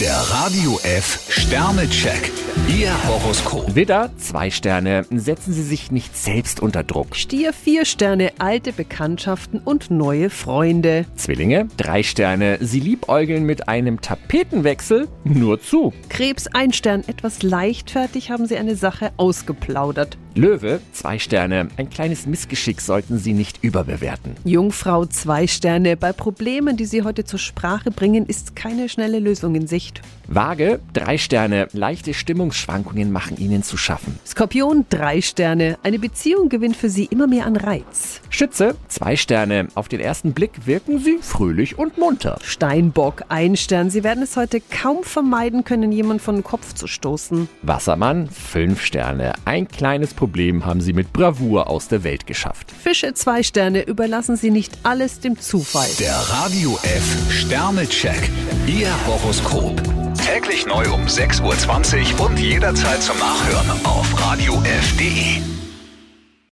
Der 0.00 0.14
Radio 0.14 0.78
F 0.84 1.26
Sternecheck. 1.28 2.30
Ihr 2.68 2.92
Horoskop. 3.08 3.74
Widder, 3.74 4.10
zwei 4.16 4.48
Sterne. 4.48 5.04
Setzen 5.10 5.52
Sie 5.52 5.64
sich 5.64 5.90
nicht 5.90 6.16
selbst 6.16 6.60
unter 6.60 6.84
Druck. 6.84 7.16
Stier 7.16 7.52
vier 7.52 7.84
Sterne, 7.84 8.30
alte 8.38 8.72
Bekanntschaften 8.72 9.58
und 9.58 9.90
neue 9.90 10.30
Freunde. 10.30 11.06
Zwillinge, 11.16 11.66
drei 11.76 12.04
Sterne. 12.04 12.58
Sie 12.60 12.78
liebäugeln 12.78 13.42
mit 13.42 13.68
einem 13.68 14.00
Tapetenwechsel. 14.00 15.08
Nur 15.24 15.60
zu. 15.60 15.92
Krebs 16.08 16.46
ein 16.46 16.72
Stern, 16.72 17.02
etwas 17.08 17.42
leichtfertig 17.42 18.30
haben 18.30 18.46
Sie 18.46 18.56
eine 18.56 18.76
Sache 18.76 19.10
ausgeplaudert. 19.16 20.16
Löwe, 20.38 20.78
zwei 20.92 21.18
Sterne. 21.18 21.66
Ein 21.78 21.90
kleines 21.90 22.24
Missgeschick 22.24 22.80
sollten 22.80 23.18
Sie 23.18 23.32
nicht 23.32 23.64
überbewerten. 23.64 24.36
Jungfrau 24.44 25.04
zwei 25.04 25.48
Sterne, 25.48 25.96
bei 25.96 26.12
Problemen, 26.12 26.76
die 26.76 26.84
Sie 26.84 27.02
heute 27.02 27.24
zur 27.24 27.40
Sprache 27.40 27.90
bringen, 27.90 28.24
ist 28.24 28.54
keine 28.54 28.88
schnelle 28.88 29.18
Lösung 29.18 29.56
in 29.56 29.66
Sicht. 29.66 30.00
Waage, 30.28 30.78
drei 30.92 31.18
Sterne. 31.18 31.66
Leichte 31.72 32.14
Stimmungsschwankungen 32.14 33.10
machen 33.10 33.36
Ihnen 33.36 33.64
zu 33.64 33.76
schaffen. 33.76 34.16
Skorpion 34.24 34.86
drei 34.90 35.22
Sterne, 35.22 35.76
eine 35.82 35.98
Beziehung 35.98 36.48
gewinnt 36.48 36.76
für 36.76 36.88
Sie 36.88 37.06
immer 37.06 37.26
mehr 37.26 37.44
an 37.44 37.56
Reiz. 37.56 38.20
Schütze, 38.30 38.76
zwei 38.86 39.16
Sterne. 39.16 39.66
Auf 39.74 39.88
den 39.88 39.98
ersten 39.98 40.34
Blick 40.34 40.66
wirken 40.66 41.00
Sie 41.00 41.18
fröhlich 41.20 41.78
und 41.78 41.98
munter. 41.98 42.38
Steinbock 42.44 43.24
ein 43.28 43.56
Stern, 43.56 43.90
Sie 43.90 44.04
werden 44.04 44.22
es 44.22 44.36
heute 44.36 44.60
kaum 44.60 45.02
vermeiden 45.02 45.64
können, 45.64 45.90
jemand 45.90 46.22
von 46.22 46.36
den 46.36 46.44
Kopf 46.44 46.74
zu 46.74 46.86
stoßen. 46.86 47.48
Wassermann, 47.62 48.28
fünf 48.28 48.82
Sterne. 48.82 49.32
Ein 49.44 49.66
kleines 49.66 50.14
Problem 50.14 50.27
haben 50.64 50.80
Sie 50.80 50.92
mit 50.92 51.12
Bravour 51.12 51.68
aus 51.68 51.88
der 51.88 52.04
Welt 52.04 52.26
geschafft. 52.26 52.70
Fische 52.70 53.14
zwei 53.14 53.42
Sterne, 53.42 53.82
überlassen 53.82 54.36
Sie 54.36 54.50
nicht 54.50 54.78
alles 54.82 55.20
dem 55.20 55.38
Zufall. 55.38 55.88
Der 55.98 56.14
Radio 56.14 56.78
F 56.82 57.32
Sternecheck. 57.32 58.30
Ihr 58.66 58.90
Horoskop. 59.06 59.80
Täglich 60.14 60.66
neu 60.66 60.84
um 60.92 61.02
6.20 61.06 62.18
Uhr 62.20 62.26
und 62.26 62.38
jederzeit 62.38 63.02
zum 63.02 63.18
Nachhören 63.18 63.84
auf 63.84 64.26
Radio 64.26 64.54